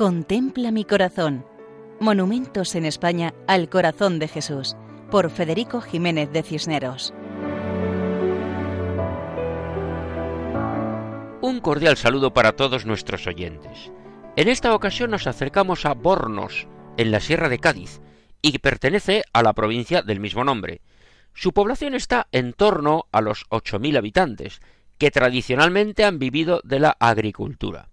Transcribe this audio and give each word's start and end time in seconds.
Contempla 0.00 0.70
mi 0.70 0.86
corazón. 0.86 1.44
Monumentos 2.00 2.74
en 2.74 2.86
España 2.86 3.34
al 3.46 3.68
corazón 3.68 4.18
de 4.18 4.28
Jesús, 4.28 4.74
por 5.10 5.28
Federico 5.28 5.82
Jiménez 5.82 6.32
de 6.32 6.42
Cisneros. 6.42 7.12
Un 11.42 11.60
cordial 11.60 11.98
saludo 11.98 12.32
para 12.32 12.56
todos 12.56 12.86
nuestros 12.86 13.26
oyentes. 13.26 13.92
En 14.36 14.48
esta 14.48 14.74
ocasión 14.74 15.10
nos 15.10 15.26
acercamos 15.26 15.84
a 15.84 15.92
Bornos, 15.92 16.66
en 16.96 17.10
la 17.10 17.20
Sierra 17.20 17.50
de 17.50 17.58
Cádiz, 17.58 18.00
y 18.40 18.56
pertenece 18.60 19.24
a 19.34 19.42
la 19.42 19.52
provincia 19.52 20.00
del 20.00 20.18
mismo 20.18 20.44
nombre. 20.44 20.80
Su 21.34 21.52
población 21.52 21.92
está 21.94 22.26
en 22.32 22.54
torno 22.54 23.04
a 23.12 23.20
los 23.20 23.44
8.000 23.50 23.98
habitantes, 23.98 24.62
que 24.96 25.10
tradicionalmente 25.10 26.06
han 26.06 26.18
vivido 26.18 26.62
de 26.64 26.80
la 26.80 26.96
agricultura 26.98 27.90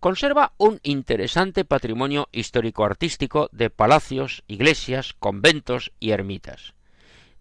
conserva 0.00 0.54
un 0.56 0.80
interesante 0.82 1.66
patrimonio 1.66 2.28
histórico-artístico 2.32 3.50
de 3.52 3.68
palacios, 3.68 4.42
iglesias, 4.48 5.14
conventos 5.18 5.92
y 6.00 6.10
ermitas. 6.10 6.72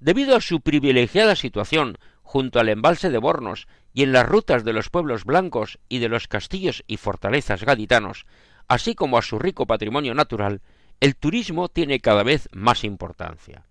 Debido 0.01 0.35
a 0.35 0.41
su 0.41 0.59
privilegiada 0.59 1.35
situación 1.37 1.97
junto 2.21 2.59
al 2.59 2.69
embalse 2.69 3.09
de 3.09 3.17
Bornos 3.17 3.67
y 3.93 4.03
en 4.03 4.11
las 4.11 4.27
rutas 4.27 4.65
de 4.65 4.73
los 4.73 4.89
pueblos 4.89 5.23
blancos 5.23 5.79
y 5.87 5.99
de 5.99 6.09
los 6.09 6.27
castillos 6.27 6.83
y 6.85 6.97
fortalezas 6.97 7.63
gaditanos, 7.63 8.25
así 8.67 8.93
como 8.93 9.17
a 9.17 9.21
su 9.21 9.39
rico 9.39 9.65
patrimonio 9.65 10.13
natural, 10.13 10.61
el 10.99 11.15
turismo 11.15 11.69
tiene 11.69 12.01
cada 12.01 12.23
vez 12.23 12.49
más 12.51 12.83
importancia. 12.83 13.63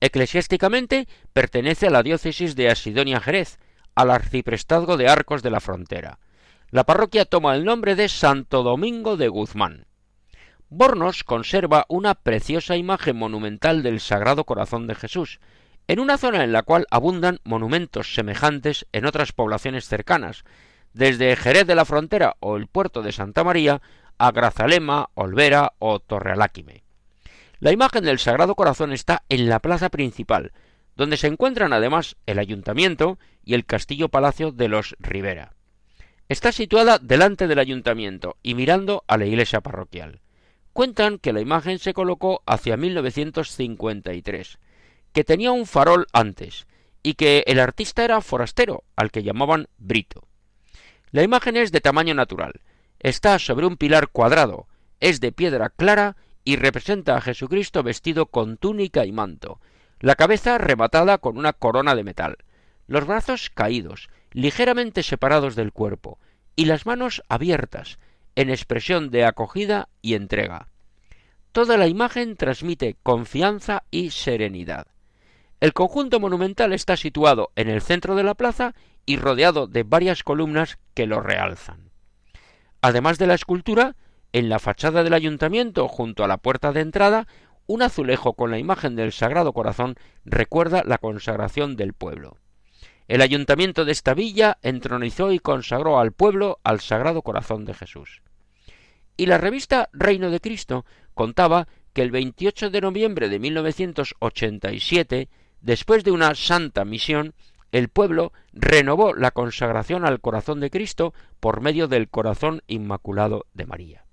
Eclesiásticamente 0.00 1.08
pertenece 1.32 1.86
a 1.86 1.90
la 1.90 2.02
diócesis 2.02 2.56
de 2.56 2.68
Asidonia 2.68 3.20
Jerez, 3.20 3.58
al 3.94 4.10
arciprestazgo 4.10 4.96
de 4.96 5.08
Arcos 5.08 5.42
de 5.42 5.50
la 5.50 5.60
Frontera, 5.60 6.18
la 6.70 6.84
parroquia 6.84 7.24
toma 7.24 7.54
el 7.54 7.64
nombre 7.64 7.94
de 7.94 8.08
Santo 8.08 8.62
Domingo 8.62 9.16
de 9.16 9.28
Guzmán. 9.28 9.86
Bornos 10.68 11.24
conserva 11.24 11.86
una 11.88 12.14
preciosa 12.14 12.76
imagen 12.76 13.16
monumental 13.16 13.82
del 13.82 14.00
Sagrado 14.00 14.44
Corazón 14.44 14.86
de 14.86 14.94
Jesús, 14.94 15.40
en 15.86 15.98
una 15.98 16.18
zona 16.18 16.44
en 16.44 16.52
la 16.52 16.62
cual 16.62 16.86
abundan 16.90 17.40
monumentos 17.42 18.14
semejantes 18.14 18.86
en 18.92 19.06
otras 19.06 19.32
poblaciones 19.32 19.86
cercanas, 19.86 20.44
desde 20.92 21.36
Jerez 21.36 21.66
de 21.66 21.74
la 21.74 21.86
Frontera 21.86 22.36
o 22.40 22.58
el 22.58 22.66
puerto 22.66 23.00
de 23.00 23.12
Santa 23.12 23.44
María 23.44 23.80
a 24.18 24.30
Grazalema, 24.30 25.08
Olvera 25.14 25.72
o 25.78 26.00
Torrealáquime. 26.00 26.82
La 27.60 27.72
imagen 27.72 28.04
del 28.04 28.18
Sagrado 28.18 28.54
Corazón 28.54 28.92
está 28.92 29.22
en 29.30 29.48
la 29.48 29.60
plaza 29.60 29.88
principal, 29.88 30.52
donde 30.96 31.16
se 31.16 31.28
encuentran 31.28 31.72
además 31.72 32.16
el 32.26 32.38
ayuntamiento 32.38 33.18
y 33.42 33.54
el 33.54 33.64
castillo 33.64 34.10
palacio 34.10 34.52
de 34.52 34.68
los 34.68 34.96
Rivera. 34.98 35.54
Está 36.28 36.52
situada 36.52 36.98
delante 36.98 37.46
del 37.46 37.58
ayuntamiento 37.58 38.36
y 38.42 38.54
mirando 38.54 39.02
a 39.06 39.16
la 39.16 39.24
iglesia 39.24 39.62
parroquial. 39.62 40.20
Cuentan 40.74 41.18
que 41.18 41.32
la 41.32 41.40
imagen 41.40 41.78
se 41.78 41.94
colocó 41.94 42.42
hacia 42.44 42.76
1953, 42.76 44.58
que 45.12 45.24
tenía 45.24 45.52
un 45.52 45.64
farol 45.64 46.06
antes 46.12 46.66
y 47.02 47.14
que 47.14 47.44
el 47.46 47.58
artista 47.58 48.04
era 48.04 48.20
forastero, 48.20 48.84
al 48.94 49.10
que 49.10 49.22
llamaban 49.22 49.68
Brito. 49.78 50.28
La 51.12 51.22
imagen 51.22 51.56
es 51.56 51.72
de 51.72 51.80
tamaño 51.80 52.12
natural, 52.12 52.60
está 53.00 53.38
sobre 53.38 53.66
un 53.66 53.78
pilar 53.78 54.08
cuadrado, 54.08 54.68
es 55.00 55.20
de 55.20 55.32
piedra 55.32 55.70
clara 55.70 56.16
y 56.44 56.56
representa 56.56 57.16
a 57.16 57.22
Jesucristo 57.22 57.82
vestido 57.82 58.26
con 58.26 58.58
túnica 58.58 59.06
y 59.06 59.12
manto, 59.12 59.60
la 59.98 60.14
cabeza 60.14 60.58
rematada 60.58 61.16
con 61.16 61.38
una 61.38 61.54
corona 61.54 61.94
de 61.94 62.04
metal, 62.04 62.36
los 62.86 63.06
brazos 63.06 63.48
caídos, 63.48 64.10
ligeramente 64.32 65.02
separados 65.02 65.56
del 65.56 65.72
cuerpo, 65.72 66.18
y 66.56 66.64
las 66.64 66.86
manos 66.86 67.22
abiertas, 67.28 67.98
en 68.34 68.50
expresión 68.50 69.10
de 69.10 69.24
acogida 69.24 69.88
y 70.02 70.14
entrega. 70.14 70.68
Toda 71.52 71.76
la 71.76 71.86
imagen 71.86 72.36
transmite 72.36 72.96
confianza 73.02 73.84
y 73.90 74.10
serenidad. 74.10 74.86
El 75.60 75.72
conjunto 75.72 76.20
monumental 76.20 76.72
está 76.72 76.96
situado 76.96 77.50
en 77.56 77.68
el 77.68 77.80
centro 77.80 78.14
de 78.14 78.22
la 78.22 78.34
plaza 78.34 78.74
y 79.06 79.16
rodeado 79.16 79.66
de 79.66 79.82
varias 79.82 80.22
columnas 80.22 80.78
que 80.94 81.06
lo 81.06 81.20
realzan. 81.20 81.90
Además 82.80 83.18
de 83.18 83.26
la 83.26 83.34
escultura, 83.34 83.96
en 84.32 84.48
la 84.48 84.58
fachada 84.58 85.02
del 85.02 85.14
ayuntamiento, 85.14 85.88
junto 85.88 86.22
a 86.22 86.28
la 86.28 86.36
puerta 86.36 86.72
de 86.72 86.80
entrada, 86.80 87.26
un 87.66 87.82
azulejo 87.82 88.34
con 88.34 88.50
la 88.50 88.58
imagen 88.58 88.94
del 88.96 89.12
Sagrado 89.12 89.52
Corazón 89.52 89.96
recuerda 90.24 90.84
la 90.84 90.98
consagración 90.98 91.76
del 91.76 91.92
pueblo. 91.92 92.36
El 93.08 93.22
ayuntamiento 93.22 93.86
de 93.86 93.92
esta 93.92 94.12
villa 94.12 94.58
entronizó 94.62 95.32
y 95.32 95.38
consagró 95.38 95.98
al 95.98 96.12
pueblo 96.12 96.60
al 96.62 96.80
Sagrado 96.80 97.22
Corazón 97.22 97.64
de 97.64 97.72
Jesús. 97.72 98.22
Y 99.16 99.26
la 99.26 99.38
revista 99.38 99.88
Reino 99.92 100.30
de 100.30 100.40
Cristo 100.40 100.84
contaba 101.14 101.68
que 101.94 102.02
el 102.02 102.10
28 102.10 102.68
de 102.68 102.80
noviembre 102.82 103.30
de 103.30 103.38
1987, 103.38 105.28
después 105.62 106.04
de 106.04 106.10
una 106.10 106.34
santa 106.34 106.84
misión, 106.84 107.34
el 107.72 107.88
pueblo 107.88 108.32
renovó 108.52 109.14
la 109.14 109.30
consagración 109.30 110.04
al 110.04 110.20
corazón 110.20 110.60
de 110.60 110.70
Cristo 110.70 111.14
por 111.40 111.62
medio 111.62 111.88
del 111.88 112.08
corazón 112.08 112.62
inmaculado 112.66 113.46
de 113.54 113.66
María. 113.66 114.04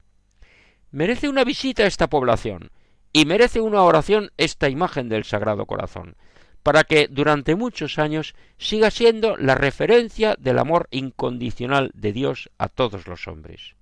Merece 0.92 1.28
una 1.28 1.44
visita 1.44 1.86
esta 1.86 2.10
población 2.10 2.72
y 3.12 3.26
merece 3.26 3.60
una 3.60 3.84
oración 3.84 4.32
esta 4.38 4.70
imagen 4.70 5.10
del 5.10 5.26
Sagrado 5.26 5.66
Corazón, 5.66 6.16
para 6.66 6.84
que 6.84 7.08
durante 7.08 7.56
muchos 7.56 7.98
años 8.00 8.34
siga 8.58 8.90
siendo 8.90 9.38
la 9.38 9.54
referencia 9.54 10.36
del 10.40 10.58
amor 10.58 10.88
incondicional 10.90 11.92
de 11.94 12.12
Dios 12.12 12.50
a 12.58 12.70
todos 12.70 13.06
los 13.06 13.28
hombres. 13.28 13.76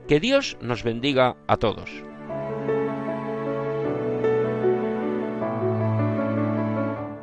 Que 0.09 0.21
Dios 0.21 0.57
nos 0.63 0.85
bendiga 0.85 1.37
a 1.47 1.59
todos. 1.59 1.91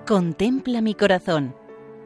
Contempla 0.06 0.82
mi 0.82 0.94
corazón 0.94 1.56